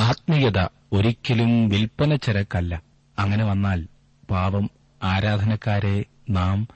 [0.00, 0.58] ആത്മീയത
[0.92, 2.82] ഒരിക്കലും വിൽപ്പന ചരക്കല്ല.
[3.18, 3.86] അങ്ങനെ വന്നാൽ
[4.30, 4.70] പാവം
[5.02, 6.68] ആരാധനക്കാരെ നാം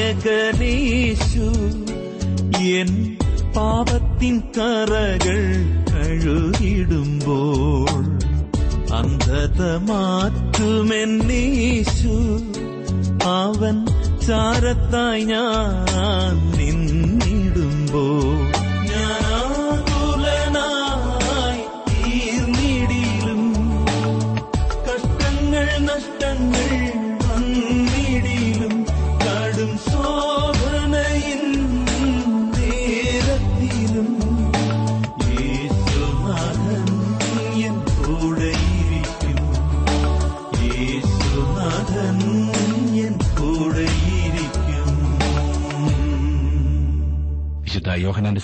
[0.00, 1.48] അനുഗ്രഹദായകനേശു
[2.78, 2.90] എൻ
[3.56, 5.40] പാപത്തിൻ കറകൾ
[5.90, 8.00] കഴുകിടുമ്പോൾ
[8.94, 9.60] അന്ധത
[9.90, 12.16] മാറ്റുമെന്നേശു.
[13.40, 13.76] അവൻ
[14.26, 16.89] ചാരത്തായി ഞാൻ നിന്നിടുമ്പോ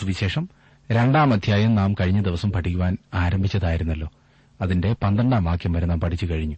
[0.07, 0.49] സുവിശേഷം.
[0.91, 4.11] രണ്ടാം അധ്യായം നാം കഴിഞ്ഞ ദിവസം പഠിക്കുവാൻ ആരംഭിച്ചതായിരുന്നല്ലോ.
[4.61, 6.57] അതിന്റെ പന്ത്രണ്ടാം വാക്യം വരെ നാം പഠിച്ചു കഴിഞ്ഞു.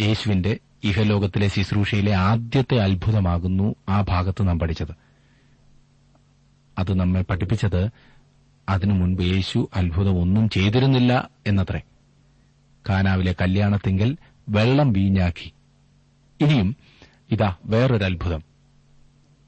[0.00, 4.94] യേശുവിന്റെ ഇഹലോകത്തിലെ ശുശ്രൂഷയിലെ ആദ്യത്തെ അത്ഭുതമാകുന്നു ആ ഭാഗത്ത് നാം പഠിച്ചത്.
[6.78, 7.88] അത് നമ്മെ പഠിപ്പിച്ചത്
[8.68, 11.80] അതിനു മുൻപ് യേശു അത്ഭുതമൊന്നും ചെയ്തിരുന്നില്ല എന്നത്രേ.
[12.88, 14.16] കാനാവിലെ കല്യാണത്തിങ്കൽ
[14.48, 15.52] വെള്ളം വീഞ്ഞാക്കി.
[16.40, 16.76] ഇനിയും
[17.30, 18.42] ഇതാ വേറൊരു അത്ഭുതം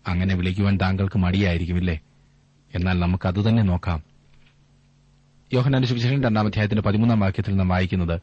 [0.06, 2.00] അങ്ങനെ വിളിക്കുവാൻ താങ്കൾക്ക് മടിയായിരിക്കുമില്ലേ?
[2.74, 4.02] എന്നാൽ നമുക്ക് അതുതന്നെ നോക്കാം.
[5.52, 8.20] യോഹനാന്റെ സുവിശേഷം രണ്ടാം അധ്യായത്തിന്റെ പതിമൂന്നാം വാക്യത്തിൽ നാം വായിക്കുന്നത്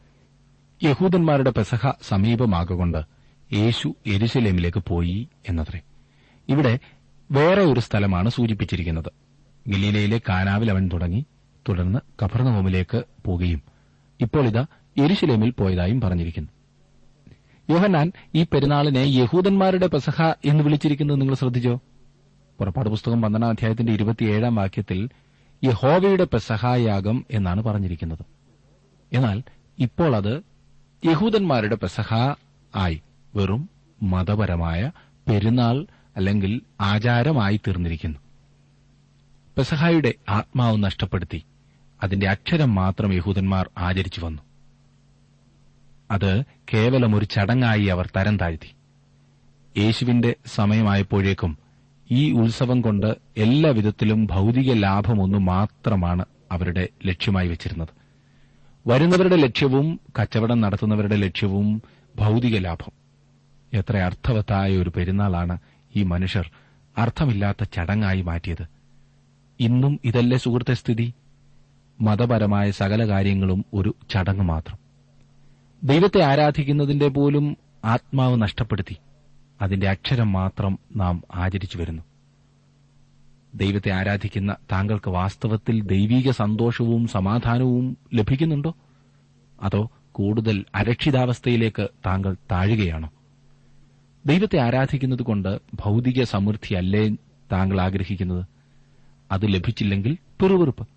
[0.84, 3.02] യഹൂദന്മാരുടെ പെസഹ സമീപമാകൊണ്ട്
[3.52, 5.80] യേശു എരുശലേമിലേക്ക് പോയി എന്നത്രേ.
[6.48, 6.78] ഇവിടെ
[7.30, 9.12] വേറെ ഒരു സ്ഥലമാണ് സൂചിപ്പിച്ചിരിക്കുന്നത്.
[9.68, 11.26] ഗലീലയിലെ കാനാവിൽ അവൻ തുടങ്ങി
[11.68, 13.62] തുടർന്ന് കഫർണഹോമിലേക്ക് പോകുകയും
[14.20, 14.66] ഇപ്പോൾ ഇതാ
[14.98, 16.50] എരുശലേമിൽ പോയതായും പറഞ്ഞിരിക്കുന്നു.
[17.70, 21.80] യോഹന്നാൻ ഈ പെരുന്നാളിനെ യഹൂദന്മാരുടെ പെസഹ എന്ന് വിളിച്ചിരിക്കുന്നത് നിങ്ങൾ ശ്രദ്ധിച്ചോ?
[22.62, 25.08] പുറപ്പാട് പുസ്തകം പന്ത്രണ്ടാം അധ്യായത്തിന്റെ ഇരുപത്തിയേഴാം വാക്യത്തിൽ
[25.64, 28.26] യഹോവയുടെ പെസഹായാഗം എന്നാണ് പറഞ്ഞിരിക്കുന്നത്.
[29.12, 29.42] എന്നാൽ
[29.78, 30.42] ഇപ്പോൾ അത്
[31.06, 32.14] യഹൂദന്മാരുടെ പെസഹ
[32.76, 33.02] ആയി
[33.34, 33.70] വെറും
[34.02, 34.90] മതപരമായ
[35.28, 35.86] പെരുന്നാൾ
[36.16, 38.18] അല്ലെങ്കിൽ ആചാരമായി തീർന്നിരിക്കുന്നു.
[39.58, 41.42] പെസഹായുടെ ആത്മാവ് നഷ്ടപ്പെടുത്തി
[42.02, 44.42] അതിന്റെ അക്ഷരം മാത്രം യഹൂദന്മാർ ആചരിച്ചു വന്നു.
[46.10, 46.42] അത്
[46.74, 48.74] കേവലം ഒരു ചടങ്ങായി അവർ തരം താഴ്ത്തി.
[49.80, 51.61] യേശുവിന്റെ സമയമായപ്പോഴേക്കും
[52.12, 57.88] ഈ ഉത്സവം കൊണ്ട് എല്ലാവിധത്തിലും വിധത്തിലും ഭൗതിക ലാഭമൊന്നു മാത്രമാണ് അവരുടെ ലക്ഷ്യമായി വച്ചിരുന്നത്.
[58.86, 61.82] വരുന്നവരുടെ ലക്ഷ്യവും കച്ചവടം നടത്തുന്നവരുടെ ലക്ഷ്യവും
[62.16, 62.92] ഭൌതിക ലാഭം.
[63.72, 65.58] എത്ര അർത്ഥവത്തായ ഒരു പെരുന്നാളാണ്
[65.96, 66.50] ഈ മനുഷ്യർ
[66.98, 68.66] അർത്ഥമില്ലാത്ത ചടങ്ങായി മാറ്റിയത്.
[69.60, 71.14] ഇന്നും ഇതല്ലേ സുഹൃത്തെ സ്ഥിതി?
[72.00, 74.78] മതപരമായ സകല കാര്യങ്ങളും ഒരു ചടങ്ങ് മാത്രം.
[75.84, 78.96] ദൈവത്തെ ആരാധിക്കുന്നതിന്റെ പോലും ആത്മാവ് നഷ്ടപ്പെടുത്തി.
[79.62, 82.02] അതിന്റെ അക്ഷരം മാത്രം നാം ആചരിച്ചു വരുന്നു.
[83.54, 88.74] ദൈവത്തെ ആരാധിക്കുന്ന താങ്കൾക്ക് വാസ്തവത്തിൽ ദൈവീക സന്തോഷവും സമാധാനവും ലഭിക്കുന്നുണ്ടോ?
[89.62, 93.10] അതോ കൂടുതൽ അരക്ഷിതാവസ്ഥയിലേക്ക് താങ്കൾ താഴുകയാണോ?
[94.26, 97.08] ദൈവത്തെ ആരാധിക്കുന്നതുകൊണ്ട് ഭൗതിക സമൃദ്ധിയല്ലേ
[97.52, 98.46] താങ്കൾ ആഗ്രഹിക്കുന്നത്?
[99.32, 100.88] അത് ലഭിച്ചില്ലെങ്കിൽ പിറുവിറുപ്പ്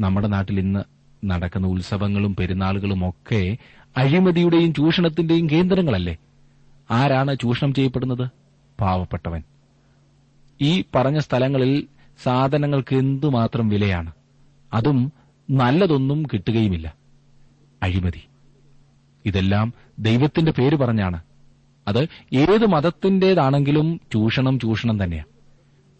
[0.00, 0.80] നമ്മുടെ നാട്ടിൽ ഇന്ന്
[1.26, 3.56] നടക്കുന്ന ഉത്സവങ്ങളും പെരുന്നാളുകളും ഒക്കെ
[3.96, 6.16] അഴിമതിയുടെയും ചൂഷണത്തിന്റെയും കേന്ദ്രങ്ങളല്ലേ?
[6.90, 8.28] ആരാണ് ചൂഷണം ചെയ്യപ്പെടുന്നത്?
[8.80, 9.42] പാവപ്പെട്ടവൻ.
[10.60, 11.86] ഈ പറഞ്ഞ സ്ഥലങ്ങളിൽ
[12.22, 14.12] സാധനങ്ങൾക്ക് എന്തുമാത്രം വിലയാണ്?
[14.72, 15.12] അതും
[15.50, 16.94] നല്ലതൊന്നും കിട്ടുകയുമില്ല.
[17.82, 18.22] അഴിമതി.
[19.26, 21.22] ഇതെല്ലാം ദൈവത്തിന്റെ പേര് പറഞ്ഞാണ്.
[21.88, 25.38] അത് ഏത് മതത്തിന്റേതാണെങ്കിലും ചൂഷണം ചൂഷണം തന്നെയാണ്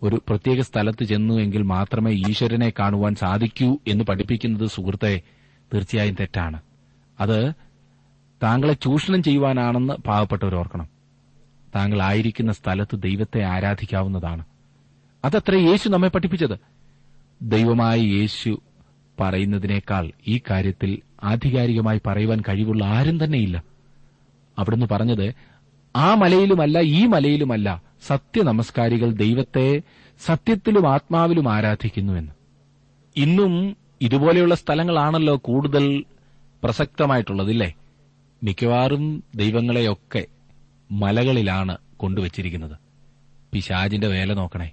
[0.02, 5.20] ഒരു പ്രത്യേക സ്ഥലത്ത് ചെന്നു എങ്കിൽ മാത്രമേ ഈശ്വരനെ കാണുവാൻ സാധിക്കൂ എന്ന് പഠിപ്പിക്കുന്നത് സുഹൃത്തെ
[5.74, 6.60] തീർച്ചയായും തെറ്റാണ്.
[7.20, 7.52] അത്
[8.42, 10.88] താങ്കളെ ചൂഷണം ചെയ്യുവാനാണെന്ന് പാവപ്പെട്ടവർ ഓർക്കണം.
[11.74, 14.44] താങ്കൾ ആയിരിക്കുന്ന സ്ഥലത്ത് ദൈവത്തെ ആരാധിക്കാവുന്നതാണ്.
[15.24, 16.58] അതത്ര യേശു നമ്മെ പഠിപ്പിച്ചത്.
[17.42, 18.62] ദൈവമായ യേശു
[19.20, 23.62] പറയുന്നതിനേക്കാൾ ഈ കാര്യത്തിൽ ആധികാരികമായി പറയുവാൻ കഴിവുള്ള ആരും തന്നെയില്ല.
[24.58, 25.34] അവിടുന്ന് പറഞ്ഞത്
[25.96, 29.82] ആ മലയിലുമല്ല ഈ മലയിലുമല്ല സത്യനമസ്കാരികൾ ദൈവത്തെ
[30.26, 32.32] സത്യത്തിലും ആത്മാവിലും ആരാധിക്കുന്നുവെന്ന്
[33.16, 36.04] ഇന്നും ഇതുപോലെയുള്ള സ്ഥലങ്ങളാണല്ലോ കൂടുതൽ
[36.64, 37.74] പ്രസക്തമായിട്ടുള്ളതില്ലേ?
[38.42, 40.26] മിക്കവാറും ദൈവങ്ങളെയൊക്കെ
[40.90, 42.78] മലകളിലാണ് കൊണ്ടുവച്ചിരിക്കുന്നത്.
[43.52, 44.70] പിശാജിന്റെ വേല നോക്കണേ.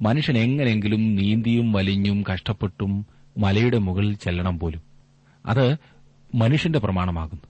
[0.00, 3.06] മനുഷ്യൻ എങ്ങനെയെങ്കിലും നീന്തിയും വലിഞ്ഞും കഷ്ടപ്പെട്ടും
[3.38, 4.82] മലയുടെ മുകളിൽ ചെല്ലണം പോലും.
[5.46, 5.76] അത്
[6.34, 7.42] മനുഷ്യന്റെ പ്രമാണമാകുന്നു.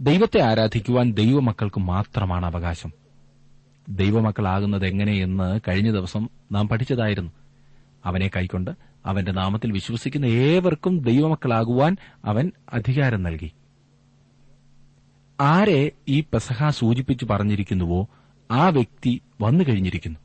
[0.00, 2.92] ദൈവത്തെ ആരാധിക്കുവാൻ ദൈവമക്കൾക്ക് മാത്രമാണ് അവകാശം.
[3.88, 7.30] ദൈവമക്കളാകുന്നത് എങ്ങനെയെന്ന് കഴിഞ്ഞ ദിവസം നാം പഠിച്ചതായിരുന്നു.
[8.04, 8.70] അവനെ കൈക്കൊണ്ട്
[9.06, 13.52] അവന്റെ നാമത്തിൽ വിശ്വസിക്കുന്ന ഏവർക്കും ദൈവമക്കളാകുവാൻ അവൻ അധികാരം നൽകി.
[15.40, 18.08] ആരെ ഈ പെസഹ സൂചിപ്പിച്ചു പറഞ്ഞിരിക്കുന്നുവോ
[18.50, 20.18] ആ വ്യക്തി വന്നു കഴിഞ്ഞിരിക്കുന്നു.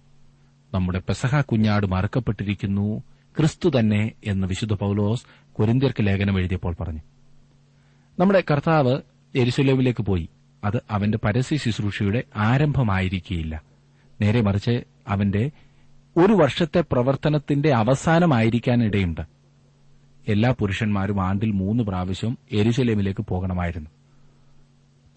[0.73, 3.03] നമ്മുടെ പെസഹ കുഞ്ഞാട് മറക്കപ്പെട്ടിരിക്കുന്നു.
[3.37, 6.99] ക്രിസ്തു തന്നെ എന്ന് വിശുദ്ധ പൌലോസ് കൊരിന്ത്യർക്ക് ലേഖനം എഴുതിയപ്പോൾ പറഞ്ഞു.
[8.19, 9.01] നമ്മുടെ കർത്താവ്
[9.35, 10.29] എരിശുലേവിലേക്ക് പോയി.
[10.63, 13.61] അത് അവന്റെ പരസ്യ ശുശ്രൂഷയുടെ ആരംഭമായിരിക്കില്ല
[14.21, 15.51] നേരെ മറിച്ച് അവന്റെ
[16.17, 19.21] ഒരു വർഷത്തെ പ്രവർത്തനത്തിന്റെ അവസാനമായിരിക്കാനിടയുണ്ട്.
[20.27, 23.89] എല്ലാ പുരുഷന്മാരും ആണ്ടിൽ മൂന്ന് പ്രാവശ്യം എരുശലേമിലേക്ക് പോകണമായിരുന്നു.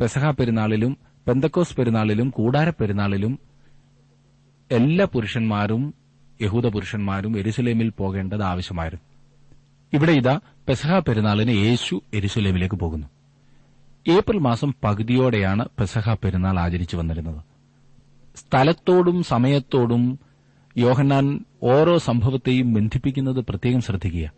[0.01, 0.97] പെസഹ പെരുന്നാളിലും
[1.29, 3.39] പെന്തക്കോസ് പെരുന്നാളിലും കൂടാര പെരുന്നാളിലും
[4.71, 5.95] എല്ലാ പുരുഷന്മാരും
[6.43, 9.05] യഹൂദ പുരുഷന്മാരും എരുസലേമിൽ പോകേണ്ടത് ആവശ്യമായിരുന്നു.
[9.93, 13.07] ഇവിടെ ഇതാ പെസഹ പെരുന്നാളിന് യേശു എരുസലേമിലേക്ക് പോകുന്നു.
[14.09, 17.43] ഏപ്രിൽ മാസം പകുതിയോടെയാണ് പെസഹ പെരുന്നാൾ ആചരിച്ചു വന്നിരുന്നത്.
[18.37, 20.19] സ്ഥലത്തോടും സമയത്തോടും
[20.77, 24.33] യോഹന്നാൻ ഓരോ സംഭവത്തെയും ബന്ധിപ്പിക്കുന്നത് പ്രത്യേകം ശ്രദ്ധിക്കുക.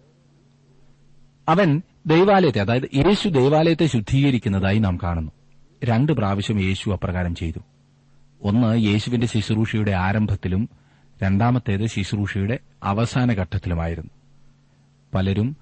[1.49, 5.33] അവൻ ദൈവാലയത്തെ അതായത് യേശു ദൈവാലയത്തെ ശുദ്ധീകരിക്കുന്നതായി നാം കാണുന്നു.
[5.85, 7.59] രണ്ട് പ്രാവശ്യം യേശു അപ്രകാരം ചെയ്തു.
[8.43, 10.69] ഒന്ന് യേശുവിന്റെ ശുശ്രൂഷയുടെ ആരംഭത്തിലും
[11.23, 14.11] രണ്ടാമത്തേത് ശുശ്രൂഷയുടെ അവസാന ഘട്ടത്തിലുമായിരുന്നു.
[15.15, 15.57] പലരും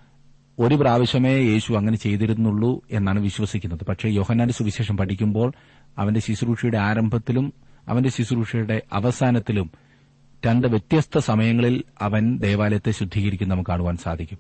[0.59, 3.85] ഒരു പ്രാവശ്യമേ യേശു അങ്ങനെ ചെയ്തിരുന്നുള്ളൂ എന്നാണ് വിശ്വസിക്കുന്നത്.
[3.85, 5.53] പക്ഷേ യോഹന്നാന്റെ സുവിശേഷം പഠിക്കുമ്പോൾ
[5.99, 7.53] അവന്റെ ശുശ്രൂഷയുടെ ആരംഭത്തിലും
[7.89, 9.71] അവന്റെ ശുശ്രൂഷയുടെ അവസാനത്തിലും
[10.47, 14.39] രണ്ട് വ്യത്യസ്ത സമയങ്ങളിൽ അവൻ ദേവാലയത്തെ ശുദ്ധീകരിക്കുന്ന നമുക്ക് കാണുവാൻ സാധിക്കും.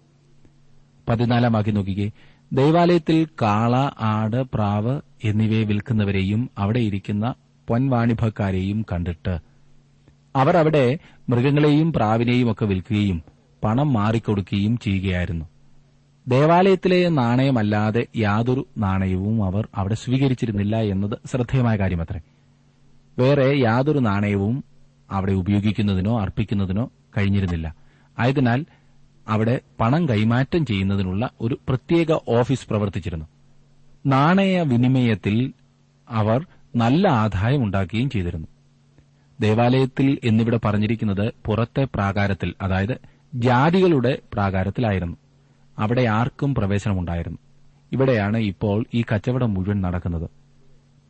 [1.09, 2.11] പതിനാലാം വാക്യം നോക്കിക്കേ.
[2.55, 7.35] ദൈവാലയത്തിൽ കാള ആട് പ്രാവ് എന്നിവയെ വിൽക്കുന്നവരെയും അവിടെ ഇരിക്കുന്ന
[7.69, 9.39] പൊൻവാണിഭക്കാരെയും കണ്ടിട്ട്
[10.37, 13.23] അവർ അവിടെ മൃഗങ്ങളെയും പ്രാവിനെയും ഒക്കെ വിൽക്കുകയും
[13.65, 15.45] പണം മാറിക്കൊടുക്കുകയും ചെയ്യുകയായിരുന്നു.
[16.29, 22.21] ദേവാലയത്തിലെ നാണയമല്ലാതെ യാതൊരു നാണയവും അവർ അവിടെ സ്വീകരിച്ചിരുന്നില്ല എന്നത് ശ്രദ്ധേയമായ കാര്യമത്രേ.
[23.19, 24.65] വേറെ യാതൊരു നാണയവും
[25.11, 27.75] അവിടെ ഉപയോഗിക്കുന്നതിനോ അർപ്പിക്കുന്നതിനോ കഴിഞ്ഞിരുന്നില്ല.
[28.19, 28.65] ആയതിനാൽ
[29.29, 33.27] അവിടെ പണം കൈമാറ്റം ചെയ്യുന്നതിനുള്ള ഒരു പ്രത്യേക ഓഫീസ് പ്രവർത്തിച്ചിരുന്നു.
[34.07, 35.53] നാണയ വിനിമയത്തിൽ
[36.09, 38.49] അവർ നല്ല ആദായം ഉണ്ടാക്കുകയും ചെയ്തിരുന്നു.
[39.41, 42.99] ദേവാലയത്തിൽ എന്നിവിടെ പറഞ്ഞിരിക്കുന്നത് പുറത്തെ പ്രാകാരത്തിൽ അതായത്
[43.35, 45.17] ജാതികളുടെ പ്രാകാരത്തിലായിരുന്നു.
[45.79, 47.39] അവിടെ ആർക്കും പ്രവേശനമുണ്ടായിരുന്നു.
[47.93, 50.31] ഇവിടെയാണ് ഇപ്പോൾ ഈ കച്ചവടം മുഴുവൻ നടക്കുന്നത്.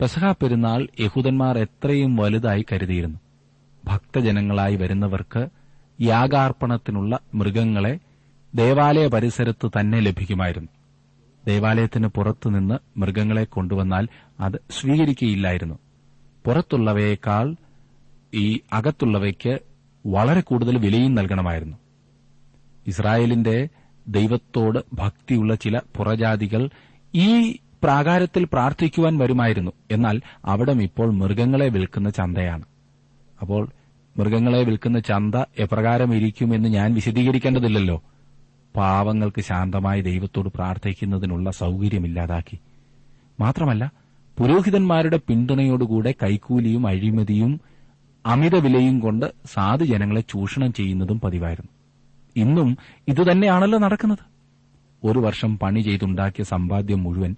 [0.01, 3.19] പെസഹ പെരുന്നാൾ യഹൂദന്മാർ എത്രയും വലുതായി കരുതിയിരുന്നു.
[3.85, 5.49] ഭക്തജനങ്ങളായി വരുന്നവർക്ക്
[6.01, 7.99] യാഗാർപ്പണത്തിനുള്ള മൃഗങ്ങളെ
[8.55, 10.69] ദേവാലയ പരിസരത്ത് തന്നെ ലഭിക്കുമായിരുന്നു.
[11.47, 14.09] ദേവാലയത്തിന് പുറത്തുനിന്ന് മൃഗങ്ങളെ കൊണ്ടുവന്നാൽ
[14.41, 15.79] അത് സ്വീകരിക്കുകയില്ലായിരുന്നു.
[16.47, 17.57] പുറത്തുള്ളവയേക്കാൾ
[18.35, 19.59] ഈ അകത്തുള്ളവയ്ക്ക്
[20.07, 21.77] വളരെ കൂടുതൽ വിലയും നൽകണമായിരുന്നു.
[22.87, 23.69] ഇസ്രായേലിന്റെ
[24.09, 26.69] ദൈവത്തോട് ഭക്തിയുള്ള ചില പുറജാതികൾ
[27.15, 29.73] ഈ പ്രാകാരത്തിൽ പ്രാർത്ഥിക്കുവാൻ വരുമായിരുന്നു.
[29.91, 32.63] എന്നാൽ അവിടം ഇപ്പോൾ മൃഗങ്ങളെ വിൽക്കുന്ന ചന്തയാണ്.
[33.41, 33.69] അപ്പോൾ
[34.19, 38.03] മൃഗങ്ങളെ വിൽക്കുന്ന ചന്ത എപ്രകാരം ഇരിക്കുമെന്ന് ഞാൻ വിശദീകരിക്കേണ്ടതില്ലല്ലോ.
[38.77, 42.59] പാവങ്ങൾക്ക് ശാന്തമായി ദൈവത്തോട് പ്രാർത്ഥിക്കുന്നതിനുള്ള സൌകര്യമില്ലാതാക്കി
[43.41, 43.93] മാത്രമല്ല
[44.39, 47.61] പുരോഹിതന്മാരുടെ പിന്തുണയോടുകൂടെ കൈക്കൂലിയും അഴിമതിയും
[48.27, 51.73] അമിത വിലയും കൊണ്ട് സാധു ജനങ്ങളെ ചൂഷണം ചെയ്യുന്നതും പതിവായിരുന്നു.
[52.37, 52.79] ഇന്നും
[53.09, 54.19] ഇതുതന്നെയാണല്ലോ നടക്കുന്നത്.
[55.05, 57.37] ഒരു വർഷം പണി ചെയ്തുണ്ടാക്കിയ സമ്പാദ്യം മുഴുവൻ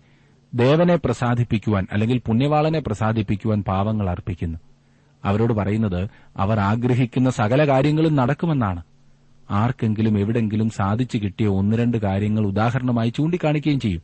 [0.55, 4.59] ദേവനെ പ്രസാദിപ്പിക്കുവാൻ അല്ലെങ്കിൽ പുണ്യവാളനെ പ്രസാദിപ്പിക്കുവാൻ പാവങ്ങൾ അർപ്പിക്കുന്നു.
[5.27, 8.83] അവരോട് പറയുന്നത് അവർ ആഗ്രഹിക്കുന്ന സകല കാര്യങ്ങളും നടക്കുമെന്നാണ്.
[9.51, 14.03] ആർക്കെങ്കിലും എവിടെങ്കിലും സാധിച്ചു കിട്ടിയ ഒന്ന് രണ്ട് കാര്യങ്ങൾ ഉദാഹരണമായി ചൂണ്ടിക്കാണിക്കുകയും ചെയ്യും.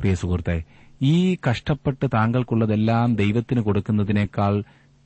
[0.00, 0.62] പ്രിയ സുഹൃത്തെ
[1.02, 4.64] ഈ കഷ്ടപ്പെട്ട് താങ്കൾക്കുള്ളതെല്ലാം ദൈവത്തിന് കൊടുക്കുന്നതിനേക്കാൾ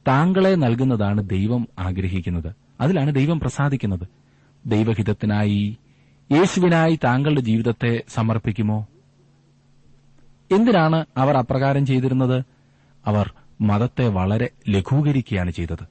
[0.08, 2.54] താങ്കളെ നൽകുന്നതാണ് ദൈവം ആഗ്രഹിക്കുന്നത്.
[2.80, 4.08] അതിലാണ് ദൈവം പ്രസാദിക്കുന്നത്.
[4.66, 5.78] ദൈവഹിതത്തിനായി
[6.32, 8.86] യേശുവിനായി താങ്കളുടെ ജീവിതത്തെ സമർപ്പിക്കുമോ?
[10.52, 12.44] എന്തിനാണ് അവർ അപ്രകാരം ചെയ്തിരുന്നത്?
[13.06, 15.84] അവർ മതത്തെ വളരെ ലഘൂകരിക്കുകയാണ് ചെയ്തത്.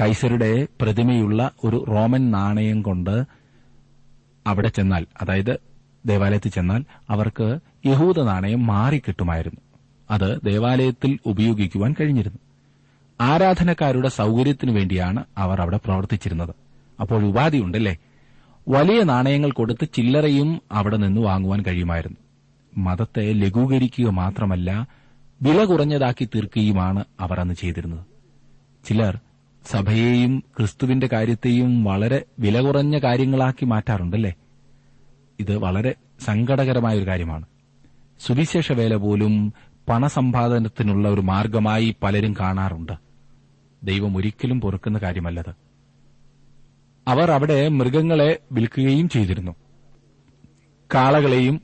[0.00, 3.24] കൈസരുടെ പ്രതിമയുള്ള ഒരു റോമൻ നാണയം കൊണ്ട്
[4.46, 5.60] അവിടെ ചെന്നാൽ അതായത്
[6.06, 9.60] ദേവാലയത്തിൽ ചെന്നാൽ അവർക്ക് യഹൂദ നാണയം മാറിക്കിട്ടുമായിരുന്നു.
[10.10, 12.38] അത് ദേവാലയത്തിൽ ഉപയോഗിക്കുവാൻ കഴിഞ്ഞിരുന്നു.
[13.20, 16.54] ആരാധനക്കാരുടെ സൌകര്യത്തിനു വേണ്ടിയാണ് അവർ അവിടെ പ്രവർത്തിച്ചിരുന്നത്.
[17.00, 17.96] അപ്പോൾ ഉപാധിയുണ്ടല്ലേ
[18.68, 22.16] വലിയ നാണയങ്ങൾ കൊടുത്ത് ചില്ലറയും അവിടെ നിന്ന് വാങ്ങുവാൻ കഴിയുമായിരുന്നു.
[22.76, 24.88] മതത്തെ ലഘൂകരിക്കുക മാത്രമല്ല
[25.42, 28.06] വില കുറഞ്ഞതാക്കി തീർക്കുകയുമാണ് അവർ അന്ന് ചെയ്തിരുന്നത്.
[28.84, 29.20] ചിലർ
[29.66, 34.34] സഭയെയും ക്രിസ്തുവിന്റെ കാര്യത്തെയും വളരെ വില കുറഞ്ഞ കാര്യങ്ങളാക്കി മാറ്റാറുണ്ടല്ലേ?
[35.40, 37.46] ഇത് വളരെ സങ്കടകരമായ ഒരു കാര്യമാണ്.
[38.20, 39.52] സുവിശേഷ വേല പോലും
[39.88, 42.92] പണസമ്പാദനത്തിനുള്ള ഒരു മാർഗമായി പലരും കാണാറുണ്ട്.
[43.82, 45.54] ദൈവം ഒരിക്കലും പൊറുക്കുന്ന കാര്യമല്ലത്.
[47.08, 49.52] അവർ അവിടെ മൃഗങ്ങളെ വിൽക്കുകയും ചെയ്തിരുന്നു.
[50.94, 51.60] കാളകളെയും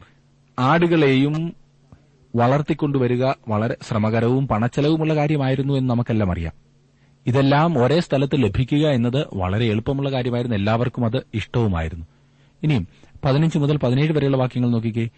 [0.59, 1.62] ആടുകളെയും
[2.35, 6.53] വളർത്തിക്കൊണ്ടുവരിക വളരെ ശ്രമകരവും പണച്ചെലവുമുള്ള കാര്യമായിരുന്നു എന്ന് നമുക്കെല്ലാം അറിയാം.
[7.27, 10.57] ഇതെല്ലാം ഒരേ സ്ഥലത്ത് ലഭിക്കുക എന്നത് വളരെ എളുപ്പമുള്ള കാര്യമായിരുന്നു.
[10.57, 12.07] എല്ലാവർക്കും അത് ഇഷ്ടവുമായിരുന്നു.
[12.63, 12.89] ഇനിയും
[13.25, 15.09] പതിനഞ്ച് മുതൽ പതിനേഴ് വരെയുള്ള വാക്യങ്ങൾ നോക്കിക്കേ.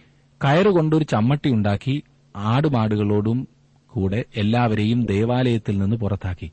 [0.44, 2.02] കയറുകൊണ്ടൊരു ചമ്മട്ടി ഉണ്ടാക്കി
[2.36, 3.48] ആടുമാടുകളോടും
[3.86, 6.50] കൂടെ എല്ലാവരെയും ദേവാലയത്തിൽ നിന്ന് പുറത്താക്കി.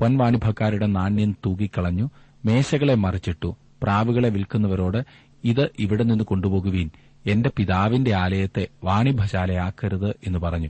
[0.00, 2.10] പൊൻവാണിഭക്കാരുടെ നാണ്യം തൂക്കിക്കളഞ്ഞു
[2.44, 5.04] മേശകളെ മറിച്ചിട്ടു പ്രാവുകളെ വിൽക്കുന്നവരോട്
[5.44, 6.90] ഇത് ഇവിടെ നിന്ന് കൊണ്ടുപോകുവീൻ.
[7.26, 10.68] എന്റെ പിതാവിന്റെ ആലയത്തെ വാണിഭശാലയാക്കരുത് എന്ന് പറഞ്ഞു.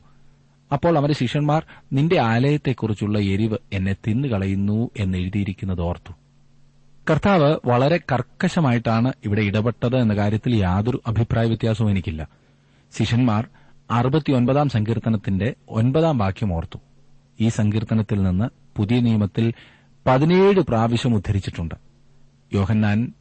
[0.73, 6.13] അപ്പോൾ അവന്റെ ശിഷ്യന്മാർ നിന്റെ ആലയത്തെക്കുറിച്ചുള്ള എരിവ് എന്നെ തിന്നുകളയുന്നു എന്ന് എഴുതിയിരിക്കുന്നത് ഓർത്തു.
[7.11, 12.29] കർത്താവ് വളരെ കർക്കശമായിട്ടാണ് ഇവിടെ ഇടപെട്ടത് എന്ന കാര്യത്തിൽ യാതൊരു അഭിപ്രായ വ്യത്യാസവും എനിക്കില്ല.
[12.99, 13.49] ശിഷ്യന്മാർ
[13.91, 16.79] അറുപത്തിയൊൻപതാം സങ്കീർത്തനത്തിന്റെ ഒൻപതാം വാക്യം ഓർത്തു.
[17.41, 18.45] ഈ സങ്കീർത്തനത്തിൽ നിന്ന്
[18.77, 19.55] പുതിയ നിയമത്തിൽ
[20.07, 21.75] പതിനേഴ് പ്രാവശ്യം ഉദ്ധരിച്ചിട്ടുണ്ട്.
[22.55, 23.13] യോഹന്നാൻ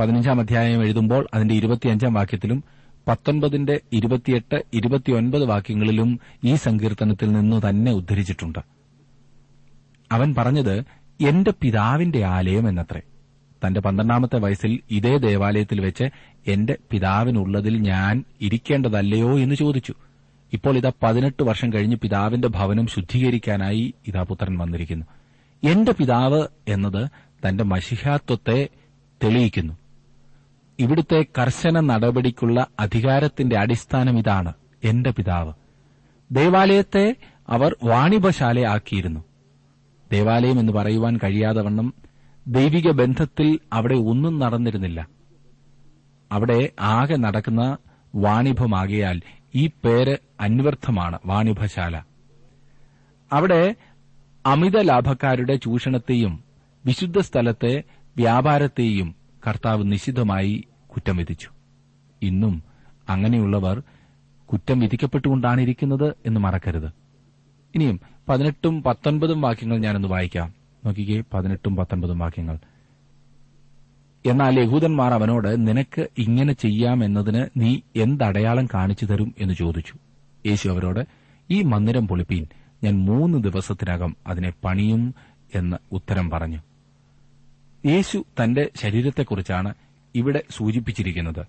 [0.00, 2.64] പതിനഞ്ചാം അധ്യായം എഴുതുമ്പോൾ അതിന്റെ ഇരുപത്തിയഞ്ചാം വാക്യത്തിലും
[3.08, 8.58] പത്തൊൻപതിന്റെ ഇരുപത്തിയെട്ട് ഇരുപത്തിയൊൻപത് വാക്യങ്ങളിലും ഈ സങ്കീർത്തനത്തിൽ നിന്നു തന്നെ ഉദ്ധരിച്ചിട്ടുണ്ട്.
[10.12, 10.84] അവൻ പറഞ്ഞത്
[11.20, 13.00] എന്റെ പിതാവിന്റെ ആലയം എന്നത്രേ.
[13.66, 16.04] തന്റെ പന്ത്രണ്ടാമത്തെ വയസ്സിൽ ഇതേ ദേവാലയത്തിൽ വെച്ച്
[16.46, 19.94] എന്റെ പിതാവിനുള്ളതിൽ ഞാൻ ഇരിക്കേണ്ടതല്ലയോ എന്ന് ചോദിച്ചു.
[20.52, 25.06] ഇപ്പോൾ ഇതാ പതിനെട്ട് വർഷം കഴിഞ്ഞ് പിതാവിന്റെ ഭവനം ശുദ്ധീകരിക്കാനായി ഇതാ പുത്രൻ വന്നിരിക്കുന്നു.
[25.64, 27.08] എന്റെ പിതാവ് എന്നത്
[27.48, 28.68] തന്റെ മഷിഹാത്വത്തെ
[29.24, 29.80] തെളിയിക്കുന്നു.
[30.80, 34.52] ഇവിടുത്തെ കർശന നടപടിക്കുള്ള അധികാരത്തിന്റെ അടിസ്ഥാനം ഇതാണ്
[34.84, 35.52] എന്റെ പിതാവ്.
[36.32, 37.16] ദേവാലയത്തെ
[37.48, 39.20] അവർ വാണിഭശാലയാക്കിയിരുന്നു.
[40.12, 41.94] ദേവാലയം എന്ന് പറയുവാൻ കഴിയാതെ വണ്ണം
[42.48, 45.08] ദൈവിക ബന്ധത്തിൽ അവിടെ ഒന്നും നടന്നിരുന്നില്ല.
[46.32, 47.76] അവിടെ ആകെ നടക്കുന്ന
[48.14, 49.20] വാണിഭമാകിയാൽ
[49.54, 52.04] ഈ പേര് അന്വർത്ഥമാണ് വാണിഭശാല.
[53.32, 53.74] അവിടെ
[54.46, 56.44] അമിത ലാഭക്കാരുടെ ചൂഷണത്തെയും
[56.86, 57.82] വിശുദ്ധ സ്ഥലത്തെ
[58.16, 59.14] വ്യാപാരത്തെയും
[59.46, 60.64] കർത്താവ് നിശിതമായി
[60.96, 61.50] കുറ്റം വിധിച്ചു
[62.22, 62.62] ഇന്നും
[63.08, 63.82] അങ്ങനെയുള്ളവർ
[64.52, 66.86] കുറ്റം വിധിക്കപ്പെട്ടുകൊണ്ടാണ് ഇരിക്കുന്നത് എന്ന് മറക്കരുത്.
[67.74, 70.54] ഇനിയും പതിനെട്ടും പത്തൊൻപതും വാക്യങ്ങൾ ഞാനൊന്ന് വായിക്കാം.
[70.86, 72.58] നോക്കിക്കേ പതിനെട്ടും പത്തൊൻപതും വാക്യങ്ങൾ.
[74.26, 79.34] എന്നാൽ യഹൂദന്മാർ അവനോട് നിനക്ക് ഇങ്ങനെ ചെയ്യാമെന്നതിന് നീ എന്തടയാളം കാണിച്ചു തരും?
[79.38, 79.94] എന്ന് ചോദിച്ചു.
[80.46, 81.06] യേശു അവരോട്
[81.50, 82.46] ഈ മന്ദിരം പൊളിപ്പീൻ.
[82.84, 85.14] ഞാൻ മൂന്ന് ദിവസത്തിനകം അതിനെ പണിയും
[85.54, 86.58] എന്ന് ഉത്തരം പറഞ്ഞു.
[87.86, 89.74] യേശു തന്റെ ശരീരത്തെക്കുറിച്ചാണ്
[90.14, 91.46] ഇവിടെ സൂചിപ്പിച്ചിരിക്കുന്നത്.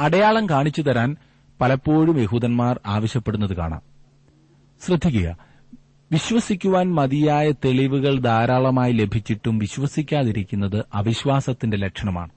[0.00, 1.16] അടയാളം കാണിച്ചു തരാൻ
[1.60, 3.82] പലപ്പോഴും യഹൂദന്മാർ ആവശ്യപ്പെടുന്നത് കാണാം.
[4.86, 5.38] ശ്രദ്ധിക്കുക.
[6.12, 12.30] വിശ്വസിക്കുവാൻ മതിയായ തെളിവുകൾ ധാരാളമായി ലഭിച്ചിട്ടും വിശ്വസിക്കാതിരിക്കുന്നത് അവിശ്വാസത്തിന്റെ ലക്ഷണമാണ്.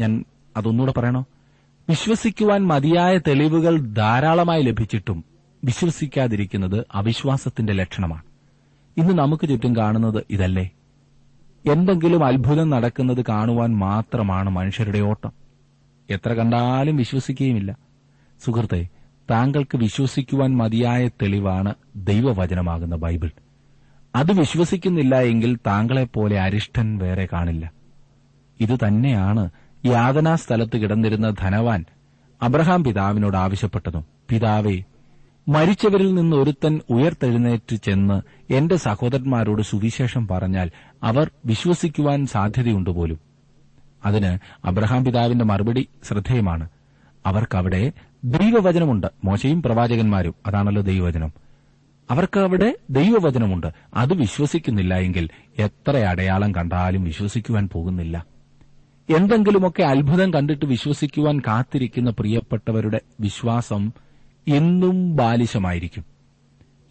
[0.00, 0.24] ഞാൻ
[0.56, 1.24] അതൊന്നുകൂടെ പറയണോ?
[1.88, 5.24] വിശ്വസിക്കുവാൻ മതിയായ തെളിവുകൾ ധാരാളമായി ലഭിച്ചിട്ടും
[5.64, 8.22] വിശ്വസിക്കാതിരിക്കുന്നത് അവിശ്വാസത്തിന്റെ ലക്ഷണമാണ്.
[8.96, 10.70] ഇന്ന് നമുക്ക് ചുറ്റും കാണുന്നത് ഇതല്ലേ?
[11.72, 15.32] എന്തെങ്കിലും അത്ഭുതം നടക്കുന്നത് കാണുവാൻ മാത്രമാണ് മനുഷ്യരുടെ ഓട്ടം.
[16.10, 17.76] എത്ര കണ്ടാലും വിശ്വസിക്കുകയുമില്ല.
[18.44, 18.88] സുഹൃത്തെ
[19.30, 23.30] താങ്കൾക്ക് വിശ്വസിക്കുവാൻ മതിയായ തെളിവാണ് ദൈവവചനമാകുന്ന ബൈബിൾ.
[24.14, 27.72] അത് വിശ്വസിക്കുന്നില്ല എങ്കിൽ താങ്കളെപ്പോലെ അരിഷ്ടൻ വേറെ കാണില്ല.
[28.60, 29.50] ഇത് തന്നെയാണ്
[29.86, 31.84] യാതനാ സ്ഥലത്ത് കിടന്നിരുന്ന ധനവാൻ
[32.42, 34.04] അബ്രഹാം പിതാവിനോട് ആവശ്യപ്പെട്ടതും.
[34.28, 34.82] പിതാവേ
[35.48, 40.70] മരിച്ചവരിൽ നിന്ന് ഒരുത്തൻ ഉയർത്തെഴുന്നേറ്റ് ചെന്ന് എന്റെ സഹോദരന്മാരോട് സുവിശേഷം പറഞ്ഞാൽ
[41.02, 43.18] അവർ വിശ്വസിക്കുവാൻ സാധ്യതയുണ്ട് പോലും
[44.04, 46.68] അതിന് അബ്രഹാം പിതാവിന്റെ മറുപടി ശ്രദ്ധേയമാണ്.
[47.26, 47.92] അവർക്കവിടെ
[48.24, 49.06] ദൈവവചനമുണ്ട്.
[49.24, 51.32] മോശയും പ്രവാചകന്മാരും അതാണല്ലോ ദൈവവചനം.
[52.10, 53.66] അവർക്ക് അവിടെ ദൈവവചനമുണ്ട്.
[53.94, 58.26] അത് വിശ്വസിക്കുന്നില്ല എങ്കിൽ എത്ര അടയാളം കണ്ടാലും വിശ്വസിക്കുവാൻ പോകുന്നില്ല.
[59.16, 63.92] എന്തെങ്കിലുമൊക്കെ അത്ഭുതം കണ്ടിട്ട് വിശ്വസിക്കുവാൻ കാത്തിരിക്കുന്ന പ്രിയപ്പെട്ടവരുടെ വിശ്വാസം
[64.48, 66.04] എന്നും ബാലിശമായിരിക്കും.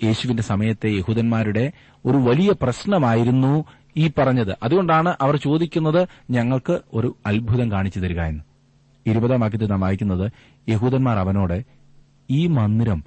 [0.03, 1.71] യേശുവിന്റെ സമയത്തെ യഹൂദന്മാരുടെ
[2.05, 3.65] ഒരു വലിയ പ്രശ്നമായിരുന്നു
[3.97, 4.57] ഈ പറഞ്ഞത്.
[4.63, 8.43] അതുകൊണ്ടാണ് അവർ ചോദിക്കുന്നത് ഞങ്ങൾക്ക് ഒരു അത്ഭുതം കാണിച്ചു തരിക എന്ന്.
[9.05, 10.31] ഇരുപതാം വാക്യത്തിൽ നാം വായിക്കുന്നത്
[10.69, 11.65] യഹൂദന്മാർ അവനോട്
[12.29, 13.03] ഈ മന്ദിരം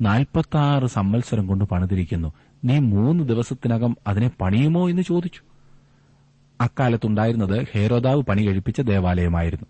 [0.00, 2.32] നാൽപ്പത്തി സംവത്സരം കൊണ്ട് പണിതിരിക്കുന്നു.
[2.64, 5.40] നീ മൂന്ന് ദിവസത്തിനകം അതിനെ പണിയുമോ എന്ന് ചോദിച്ചു.
[6.60, 9.66] അക്കാലത്തുണ്ടായിരുന്നത് ഹേരോദാവ് പണി കഴിപ്പിച്ച ദേവാലയമായിരുന്നു.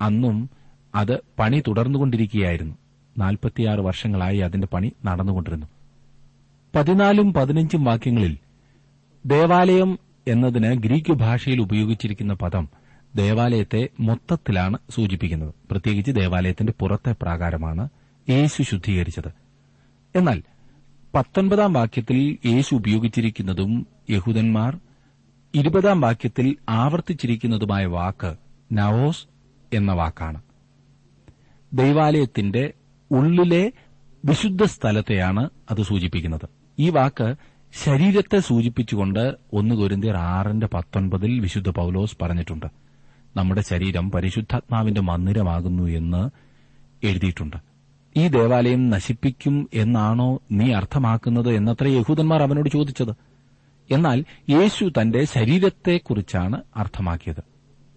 [0.00, 0.50] അന്നും
[0.94, 2.74] അത് പണി തുടർന്നുകൊണ്ടിരിക്കുകയായിരുന്നു.
[3.18, 5.66] നാൽപ്പത്തിയാറ് വർഷങ്ങളായി അതിന്റെ പണി നടന്നുകൊണ്ടിരുന്നു.
[6.74, 8.38] പതിനാലും പതിനഞ്ചും വാക്യങ്ങളിൽ
[9.26, 12.68] ദേവാലയം എന്നതിന് ഗ്രീക്ക് ഭാഷയിൽ ഉപയോഗിച്ചിരിക്കുന്ന പദം
[13.16, 15.54] ദേവാലയത്തെ മൊത്തത്തിലാണ് സൂചിപ്പിക്കുന്നത്.
[15.70, 17.88] പ്രത്യേകിച്ച് ദേവാലയത്തിന്റെ പുറത്തെ പ്രാകാരമാണ്
[18.28, 19.32] യേശു ശുദ്ധീകരിച്ചത്.
[20.16, 20.42] എന്നാൽ
[21.14, 24.78] പത്തൊൻപതാം വാക്യത്തിൽ യേശു ഉപയോഗിച്ചിരിക്കുന്നതും യഹൂദന്മാർ
[25.54, 28.36] ഇരുപതാം വാക്യത്തിൽ ആവർത്തിച്ചിരിക്കുന്നതുമായ വാക്ക്
[28.72, 29.26] നവോസ്
[29.72, 30.42] എന്ന വാക്കാണ്.
[31.72, 32.72] ദൈവാലയത്തിന്റെ
[33.10, 33.72] ഉള്ളിലെ
[34.24, 36.48] വിശുദ്ധ സ്ഥലത്തെയാണ് അത് സൂചിപ്പിക്കുന്നത്.
[36.78, 37.34] ഈ വാക്ക്
[37.74, 42.66] ശരീരത്തെ സൂചിപ്പിച്ചുകൊണ്ട് ഒന്ന് കൊരിന്തിയർ ആറിന്റെ പത്തൊൻപതിൽ വിശുദ്ധ പൌലോസ് പറഞ്ഞിട്ടുണ്ട്.
[43.36, 46.30] നമ്മുടെ ശരീരം പരിശുദ്ധാത്മാവിന്റെ മന്ദിരമാകുന്നു എന്ന്
[47.06, 47.56] എഴുതിയിട്ടുണ്ട്.
[48.16, 53.10] ഈ ദേവാലയം നശിപ്പിക്കും എന്നാണോ നീ അർത്ഥമാക്കുന്നത് എന്നത്ര യഹൂദന്മാർ അവനോട് ചോദിച്ചത്.
[53.90, 57.42] എന്നാൽ യേശു തന്റെ ശരീരത്തെക്കുറിച്ചാണ് അർത്ഥമാക്കിയത്.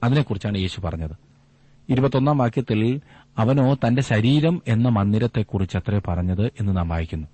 [0.04, 1.12] അതിനെക്കുറിച്ചാണ് യേശു പറഞ്ഞത്.
[1.90, 3.02] ഇരുപത്തൊന്നാം വാക്യത്തിൽ
[3.38, 7.28] അവനോ തന്റെ ശരീരം എന്ന മന്ദിരത്തെക്കുറിച്ച് അത്രേ പറഞ്ഞത് എന്ന് നാം വായിക്കുന്നു.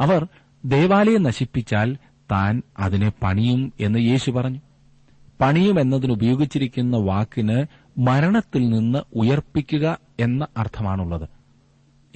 [0.00, 0.26] അവർ
[0.64, 1.96] ദേവാലയം നശിപ്പിച്ചാൽ
[2.30, 4.60] താൻ അതിനെ പണിയും എന്ന് യേശു പറഞ്ഞു.
[5.40, 7.64] പണിയും എന്നതിനുപയോഗിച്ചിരിക്കുന്ന വാക്കിന്
[7.98, 11.28] മരണത്തിൽ നിന്ന് ഉയർപ്പിക്കുക എന്ന അർത്ഥമാണുള്ളത്.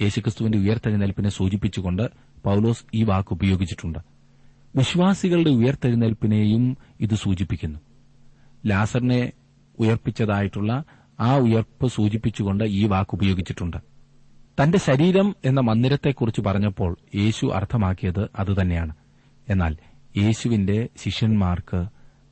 [0.01, 2.09] യേശുക്രിസ്തുവിന്റെ ഉയർത്തെഴുന്നേൽപ്പിനെ സൂചിപ്പിച്ചുകൊണ്ട്
[2.43, 3.99] പൌലോസ് ഈ വാക്ക് ഉപയോഗിച്ചിട്ടുണ്ട്.
[4.75, 7.79] വിശ്വാസികളുടെ ഉയർത്തെഴുന്നേൽപ്പിനെയും ഇത് സൂചിപ്പിക്കുന്നു.
[8.65, 9.31] ലാസറിനെ
[9.79, 10.83] ഉയർപ്പിച്ചതായിട്ടുള്ള
[11.19, 13.94] ആ ഉയർപ്പ് സൂചിപ്പിച്ചുകൊണ്ട് ഈ വാക്ക് ഉപയോഗിച്ചിട്ടുണ്ട്.
[14.63, 18.95] തന്റെ ശരീരം എന്ന മന്ദിരത്തെക്കുറിച്ച് പറഞ്ഞപ്പോൾ യേശു അർത്ഥമാക്കിയത് അതുതന്നെയാണ്.
[19.49, 19.77] എന്നാൽ
[20.17, 21.85] യേശുവിന്റെ ശിഷ്യന്മാർക്ക്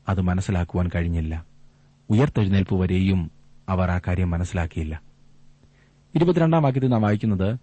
[0.09, 1.45] അത് മനസ്സിലാക്കുവാൻ കഴിഞ്ഞില്ല.
[2.09, 3.31] ഉയർത്തെഴുന്നേൽപ്പ് വരെയും
[3.69, 5.01] അവർ ആ കാര്യം മനസ്സിലാക്കിയില്ല.
[6.15, 7.57] ഇരുപത്തിരണ്ടാം വാക്യത്തിൽ നാം വായിക്കുന്നത്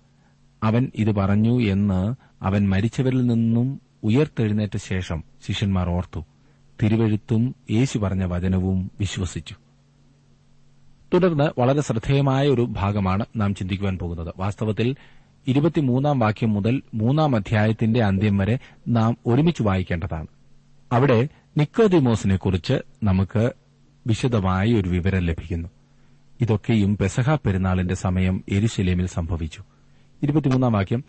[0.63, 6.25] അവൻ ഇത് പറഞ്ഞു എന്ന് അവൻ മരിച്ചവരിൽ നിന്നും ഉയർത്തെഴുന്നേറ്റ ശേഷം ശിഷ്യന്മാർ ഓർത്തു.
[6.83, 9.55] തിരുവഴുത്തും യേശു പറഞ്ഞ വചനവും വിശ്വസിച്ചു.
[11.15, 14.35] തുടർന്ന് വളരെ ശ്രദ്ധേയമായ ഒരു ഭാഗമാണ് നാം ചിന്തിക്കുവാൻ പോകുന്നത്.
[14.37, 14.97] വാസ്തവത്തിൽ
[15.47, 20.27] ഇരുപത്തിമൂന്നാം വാക്യം മുതൽ മൂന്നാം അധ്യായത്തിന്റെ അന്ത്യം വരെ നാം ഒരുമിച്ച് വായിക്കേണ്ടതാണ്.
[20.93, 23.53] അവിടെ നിക്കോദിമോസിനെ കുറിച്ച് നമുക്ക്
[24.07, 25.69] വിശദമായ ഒരു വിവരം ലഭിക്കുന്നു.
[26.41, 29.65] ഇതൊക്കെയും പെസഹ പെരുന്നാളിന്റെ സമയം എരുശലേമിൽ സംഭവിച്ചു.
[30.23, 31.05] ഇരുപത്തിമൂന്നാം വാക്യം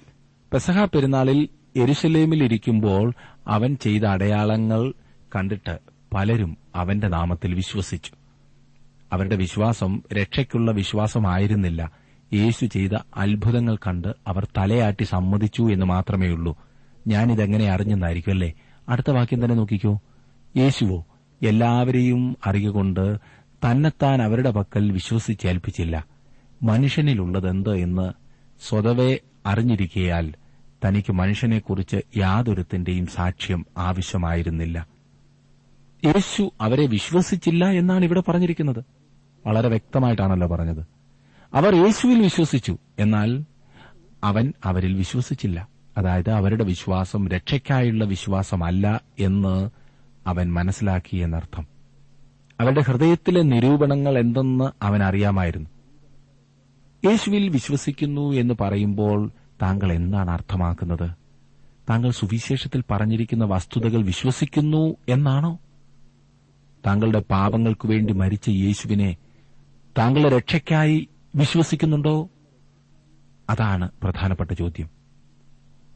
[0.54, 3.14] പെസഹ പെരുന്നാളിൽ എരുശലേമിൽ ഇരിക്കുമ്പോൾ
[3.48, 4.94] അവൻ ചെയ്ത അടയാളങ്ങൾ
[5.36, 5.80] കണ്ടിട്ട്
[6.14, 8.12] പലരും അവന്റെ നാമത്തിൽ വിശ്വസിച്ചു.
[9.12, 11.91] അവരുടെ വിശ്വാസം രക്ഷയ്ക്കുള്ള വിശ്വാസമായിരുന്നില്ല.
[12.34, 16.58] യേശു ചെയ്ത അത്ഭുതങ്ങൾ കണ്ട് അവർ തലയാട്ടി സമ്മതിച്ചു എന്ന് മാത്രമേയുള്ളൂ
[17.08, 18.54] ഞാനിതെങ്ങനെ അറിഞ്ഞെന്നായിരിക്കും അല്ലേ?
[18.89, 20.02] അടുത്ത വാക്യം തന്നെ നോക്കിക്കോ.
[20.58, 21.06] യേശുവോ
[21.43, 23.17] എല്ലാവരെയും അറിയുകൊണ്ട്
[23.65, 26.06] തന്നെത്താൻ അവരുടെ പക്കൽ വിശ്വസിച്ചേൽപ്പിച്ചില്ല
[26.63, 28.12] മനുഷ്യനിലുള്ളതെന്ത് എന്ന്
[28.67, 30.34] സ്വതവേ അറിഞ്ഞിരിക്കയാൽ
[30.86, 34.88] തനിക്ക് മനുഷ്യനെക്കുറിച്ച് യാതൊരുത്തിന്റെയും സാക്ഷ്യം ആവശ്യമായിരുന്നില്ല.
[36.06, 39.01] യേശു അവരെ വിശ്വസിച്ചില്ല എന്നാണ് ഇവിടെ പറഞ്ഞിരിക്കുന്നത്.
[39.45, 40.86] വളരെ വ്യക്തമായിട്ടാണല്ലോ പറഞ്ഞത്.
[41.54, 42.77] അവർ യേശുവിൽ വിശ്വസിച്ചു.
[42.99, 43.43] എന്നാൽ
[44.23, 45.67] അവൻ അവരിൽ വിശ്വസിച്ചില്ല.
[45.97, 49.69] അതായത് അവരുടെ വിശ്വാസം രക്ഷയ്ക്കായുള്ള വിശ്വാസമല്ല എന്ന്
[50.27, 51.67] അവൻ മനസ്സിലാക്കി എന്നർത്ഥം.
[52.60, 55.69] അവരുടെ ഹൃദയത്തിലെ നിരൂപണങ്ങൾ എന്തെന്ന് അവൻ അറിയാമായിരുന്നു.
[57.06, 61.12] യേശുവിൽ വിശ്വസിക്കുന്നു എന്ന് പറയുമ്പോൾ താങ്കൾ എന്താണ് അർത്ഥമാക്കുന്നത്?
[61.89, 65.60] താങ്കൾ സുവിശേഷത്തിൽ പറഞ്ഞിരിക്കുന്ന വസ്തുതകൾ വിശ്വസിക്കുന്നു എന്നാണോ?
[66.86, 69.17] താങ്കളുടെ പാപങ്ങൾക്കു വേണ്ടി മരിച്ച യേശുവിനെ
[69.97, 72.30] താങ്കളുടെ രക്ഷയ്ക്കായി വിശ്വസിക്കുന്നുണ്ടോ?
[73.49, 74.89] അതാണ് പ്രധാനപ്പെട്ട ചോദ്യം.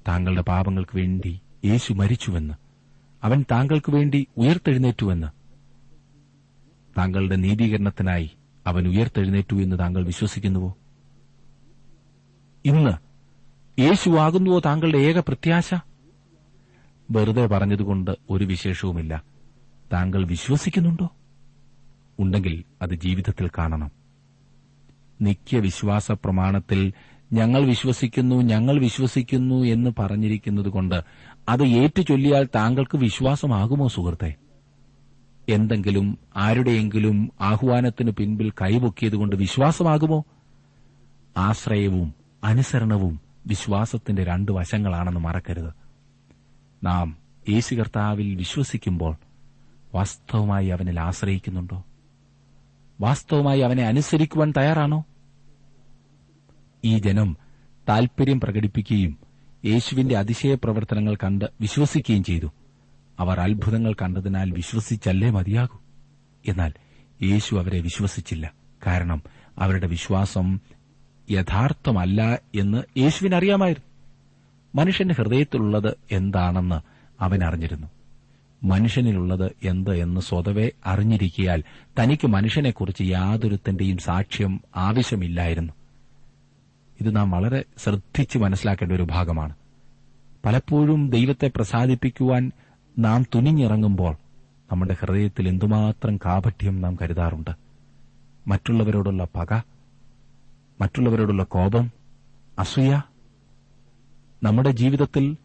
[0.08, 2.53] താങ്കളുടെ പാപങ്ങൾക്ക് വേണ്ടി യേശു മരിച്ചുവെന്ന്
[3.23, 5.27] അവൻ താങ്കൾക്ക് വേണ്ടി ഉയർത്തെഴുന്നേറ്റുവെന്ന്.
[6.97, 8.31] താങ്കളുടെ നീതീകരണത്തിനായി
[8.67, 10.77] അവൻ ഉയർത്തെഴുന്നേറ്റു എന്ന് താങ്കൾ വിശ്വസിക്കുന്നുവോ?
[12.65, 12.91] ഇന്ന്
[13.81, 15.73] യേശുവാകുന്നുവോ താങ്കളുടെ ഏക പ്രത്യാശ?
[17.12, 19.23] വെറുതെ പറഞ്ഞതുകൊണ്ട് ഒരു വിശേഷവുമില്ല.
[19.93, 21.12] താങ്കൾ വിശ്വസിക്കുന്നുണ്ടോ?
[22.19, 23.91] ഉണ്ടെങ്കിൽ അത് ജീവിതത്തിൽ കാണണം.
[25.21, 26.93] നിത്യവിശ്വാസ പ്രമാണത്തിൽ
[27.34, 31.01] ഞങ്ങൾ വിശ്വസിക്കുന്നു ഞങ്ങൾ വിശ്വസിക്കുന്നു എന്ന് പറഞ്ഞിരിക്കുന്നതുകൊണ്ട്
[31.49, 34.36] അത് ഏറ്റുചൊല്ലിയാൽ താങ്കൾക്ക് വിശ്വാസമാകുമോ സുഹൃത്തെ?
[35.49, 40.23] എന്തെങ്കിലും ആരുടെയെങ്കിലും ആഹ്വാനത്തിന് പിൻപിൽ കൈപൊക്കിയതുകൊണ്ട് വിശ്വാസമാകുമോ?
[41.38, 45.73] ആശ്രയവും അനുസരണവും വിശ്വാസത്തിന്റെ രണ്ട് വശങ്ങളാണെന്ന് മറക്കരുത്.
[46.84, 47.17] നാം
[47.49, 49.15] യേശു കർത്താവിൽ വിശ്വസിക്കുമ്പോൾ
[49.93, 51.84] വാസ്തവമായി അവനിൽ ആശ്രയിക്കുന്നുണ്ടോ?
[53.01, 55.03] വാസ്തവമായി അവനെ അനുസരിക്കുവാൻ തയ്യാറാണോ?
[56.86, 57.38] ഈ ജനം
[57.89, 59.17] താൽപര്യം പ്രകടിപ്പിക്കുകയും
[59.65, 62.51] യേശുവിന്റെ അതിശയ പ്രവർത്തനങ്ങൾ കണ്ട് വിശ്വസിക്കുകയും ചെയ്തു.
[63.19, 65.79] അവർ അത്ഭുതങ്ങൾ കണ്ടതിനാൽ വിശ്വസിച്ചല്ലേ മതിയാകൂ.
[66.47, 66.73] എന്നാൽ
[67.23, 68.53] യേശു അവരെ വിശ്വസിച്ചില്ല.
[68.88, 69.21] കാരണം
[69.58, 70.60] അവരുടെ വിശ്വാസം
[71.31, 73.95] യഥാർത്ഥമല്ല എന്ന് യേശുവിനറിയാമായിരുന്നു.
[74.81, 76.81] മനുഷ്യന്റെ ഹൃദയത്തിലുള്ളത് എന്താണെന്ന്
[77.23, 77.88] അവൻ അറിഞ്ഞിരുന്നു
[78.65, 81.63] മനുഷ്യനിലുള്ളത് എന്ത് എന്ന് സ്വതവേ അറിഞ്ഞിരിക്കിയാൽ
[81.99, 85.73] തനിക്ക് മനുഷ്യനെക്കുറിച്ച് യാതൊരുത്തന്റെയും സാക്ഷ്യം ആവശ്യമില്ലായിരുന്നു.
[87.01, 89.56] ഇത് നാം വളരെ ശ്രദ്ധിച്ച് മനസ്സിലാക്കേണ്ട ഒരു ഭാഗമാണ്.
[90.45, 92.51] പലപ്പോഴും ദൈവത്തെ പ്രസാദിപ്പിക്കുവാൻ
[92.99, 94.15] നാം തുനിഞ്ഞിറങ്ങുമ്പോൾ
[94.71, 97.51] നമ്മുടെ ഹൃദയത്തിൽ എന്തുമാത്രം കാപഠ്യം നാം കരുതാറുണ്ട്.
[98.47, 99.54] മറ്റുള്ളവരോടുള്ള പക
[100.82, 101.91] മറ്റുള്ളവരോടുള്ള കോപം
[102.60, 103.01] അസൂയ.
[104.43, 105.38] നമ്മുടെ ജീവിതത്തിൽ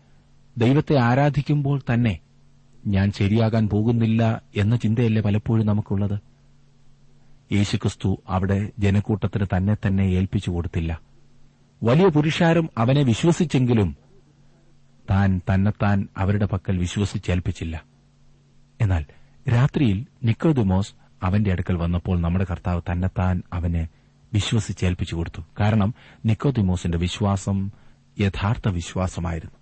[0.59, 2.19] ദൈവത്തെ ആരാധിക്കുമ്പോൾ തന്നെ
[2.87, 6.19] ഞാൻ ശരിയാകാൻ പോകുന്നില്ല എന്ന ചിന്തയല്ലേ പലപ്പോഴും നമുക്കുള്ളത്?
[7.53, 11.01] യേശുക്രിസ്തു അവിടെ ജനക്കൂട്ടത്തിന് തന്നെ തന്നെ ഏൽപ്പിച്ചു കൊടുത്തില്ല.
[11.83, 13.97] വലിയ പുരുഷാരും അവനെ വിശ്വസിച്ചെങ്കിലും
[15.11, 17.85] താൻ തന്നെത്താൻ അവരുടെ പക്കൽ വിശ്വസിച്ചേൽപ്പിച്ചില്ല.
[18.81, 19.05] എന്നാൽ
[19.53, 23.89] രാത്രിയിൽ നിക്കോദുമോസ് അവന്റെ അടുക്കൽ വന്നപ്പോൾ നമ്മുടെ കർത്താവ് തന്നെത്താൻ അവനെ
[24.35, 25.43] വിശ്വസിച്ചേൽപ്പിച്ചു കൊടുത്തു.
[25.61, 25.95] കാരണം
[26.27, 27.71] നിക്കോദിമോസിന്റെ വിശ്വാസം
[28.21, 29.60] യഥാർത്ഥ വിശ്വാസമായിരുന്നു.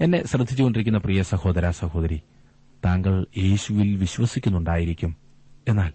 [0.00, 2.20] എന്നെ ശ്രദ്ധിച്ചുകൊണ്ടിരിക്കുന്ന പ്രിയ സഹോദര സഹോദരി
[2.84, 5.16] താങ്കൾ യേശുവിൽ വിശ്വസിക്കുന്നുണ്ടായിരിക്കും.
[5.68, 5.92] എന്നാൽ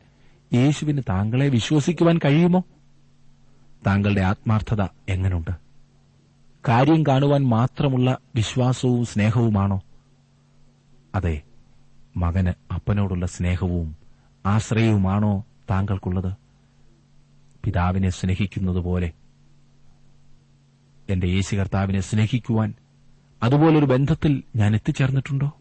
[0.53, 2.63] യേശുവിന് താങ്കളെ വിശ്വസിക്കുവാൻ കഴിയുമോ?
[3.87, 5.51] താങ്കളുടെ ആത്മാർത്ഥത എങ്ങനുണ്ട്?
[6.67, 9.81] കാര്യം കാണുവാൻ മാത്രമുള്ള വിശ്വാസവും സ്നേഹവുമാണോ?
[11.15, 11.41] അതെ
[12.17, 13.95] മകന് അപ്പനോടുള്ള സ്നേഹവും
[14.45, 16.33] ആശ്രയവുമാണോ താങ്കൾക്കുള്ളത്?
[17.63, 19.11] പിതാവിനെ സ്നേഹിക്കുന്നതുപോലെ
[21.09, 22.73] എന്റെ യേശു കർത്താവിനെ സ്നേഹിക്കുവാൻ
[23.45, 25.51] അതുപോലൊരു ബന്ധത്തിൽ ഞാൻ എത്തിച്ചേർന്നിട്ടുണ്ടോ?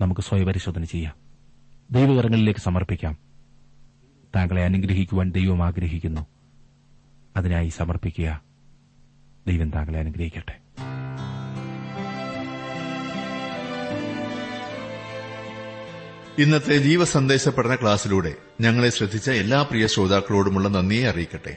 [0.00, 1.14] നമുക്ക് സ്വയപരിശോധന ചെയ്യാം.
[1.90, 3.18] ദൈവകരങ്ങളിലേക്ക് സമർപ്പിക്കാം.
[4.36, 6.26] താങ്കളെ അനുഗ്രഹിക്കുവാൻ ദൈവം ആഗ്രഹിക്കുന്നു.
[7.36, 8.42] അതിനായി സമർപ്പിക്കുക.
[9.46, 10.58] ദൈവം താങ്കളെ അനുഗ്രഹിക്കട്ടെ.
[16.42, 21.56] ഇന്നത്തെ ജീവസന്ദേശ പഠന ക്ലാസ്സിലൂടെ ഞങ്ങളെ ശ്രദ്ധിച്ച എല്ലാ പ്രിയ ശ്രോതാക്കളോടുമുള്ള നന്ദിയെ അറിയിക്കട്ടെ.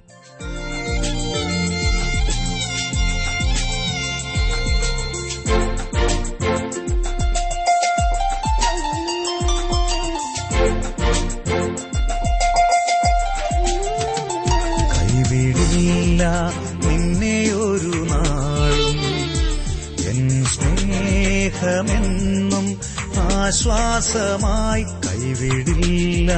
[23.51, 26.31] ആശ്വാസമായി കൈവിടില്ല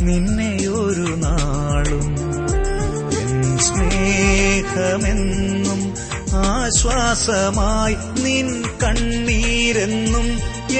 [0.00, 2.04] നിന്നെ ഒരു നാളും
[3.66, 5.80] സ്നേഹമെന്നും
[6.50, 8.50] ആശ്വാസമായി നിൻ
[8.82, 10.28] കണ്ണീരെന്നും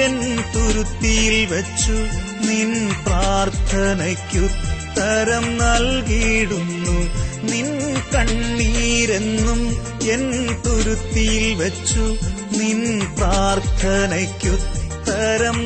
[0.05, 0.15] എൻ
[0.55, 1.97] തുരുത്തിയിൽ വച്ചു
[2.47, 2.71] നിൻ
[3.03, 6.97] പ്രാർത്ഥനയ്ക്കുത്തരം നൽകിയിടുന്നു.
[7.51, 7.69] നിൻ
[8.15, 9.61] കണ്ണീരെന്നും
[10.15, 10.23] എൻ
[10.65, 12.05] തുരുത്തിയിൽ വച്ചു
[12.59, 12.81] നിൻ
[13.17, 14.84] പ്രാർത്ഥനയ്ക്കുത്തരം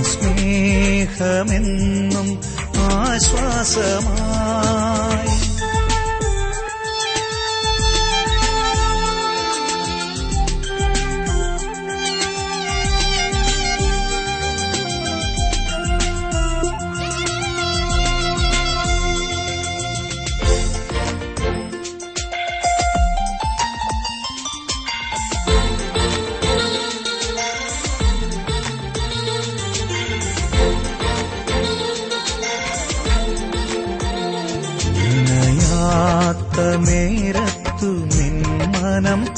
[0.03, 2.39] സ്നേഹമെന്നും
[2.77, 5.48] ആശ്വാസമായി.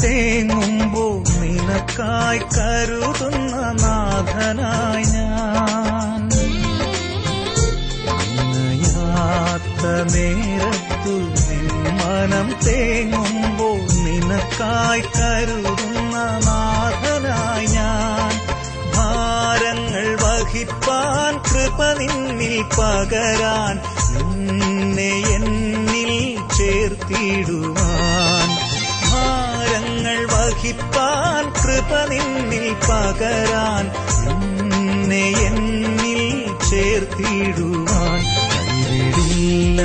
[0.03, 6.29] തേങ്ങുമ്പോൾ നിനക്കായി കരുതുന്ന നാഥനായി ഞാൻ.
[8.35, 9.83] നിനയാത്ത
[10.13, 11.15] നേരത്തു
[11.99, 16.15] മനം തേങ്ങുമ്പോൾ നിനക്കായി കരുതുന്ന
[16.47, 18.33] നാഥനായി ഞാൻ.
[18.95, 23.75] ഭാരങ്ങൾ വഹിപ്പാൻ കൃപ നിന്നിൽ പകരാൻ
[31.81, 33.85] കൃപ നിന്നിൽ പകരാൻ
[34.23, 36.21] നിന്നെ എന്നിൽ
[36.67, 39.81] ചേർത്തിടുവാൻ കൈവിടില്ല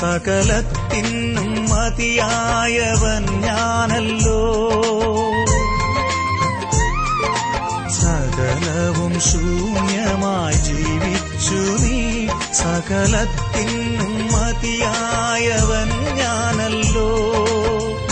[0.00, 4.72] സകലത്തിനും മതിയായവൻ ഞാനല്ലോ.
[7.90, 12.28] സകലവും ശൂന്യമായി ജീവിച്ചു നീ.
[12.52, 17.18] സകലത്തിനും മതിയായവൻ ഞാനല്ലോ.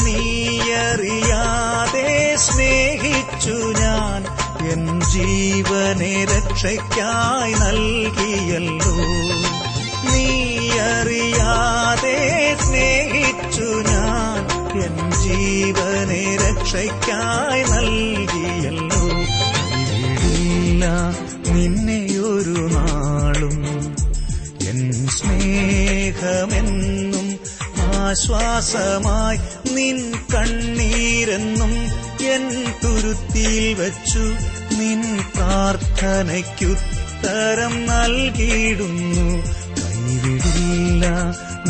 [0.04, 4.24] നീയറിയാതെ സ്നേഹിച്ചു ഞാൻ.
[4.70, 8.96] എൻ ജീവനെ രക്ഷയ്ക്കായി നൽകിയല്ലോ.
[10.12, 12.16] നീയറിയാതെ
[12.64, 14.40] സ്നേഹിച്ചു ഞാൻ
[14.84, 19.02] എൻ ജീവനെ രക്ഷയ്ക്കായി നൽകിയല്ലോ.
[19.88, 20.84] കൈവിടില്ല
[21.54, 22.00] നിന്നെ
[22.32, 23.56] ഒരു നാളും
[24.70, 24.80] എൻ
[25.16, 27.26] സ്നേഹമെന്നും
[28.02, 29.38] ആശ്വാസമായി
[29.76, 29.98] നിൻ
[30.32, 31.72] കണ്ണീരെന്നും
[32.34, 32.44] എൻ
[32.82, 34.24] തുരുത്തിയിൽ വച്ചു
[34.78, 35.00] നിൻ
[35.34, 39.28] പ്രാർത്ഥനയ്ക്കുത്തരം നൽകിയിടുന്നു.
[40.22, 41.04] കൈവിടില്ല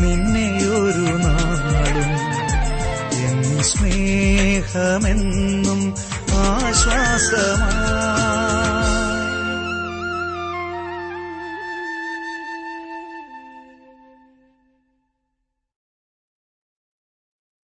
[0.01, 2.11] നിന്നെയൊരു നാളും.
[3.25, 5.81] എൻ സ്നേഹമെന്നും
[6.45, 8.28] ആശ്വാസമാണ്